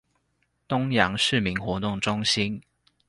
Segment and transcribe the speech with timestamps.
[0.67, 2.63] 東陽市民活動中心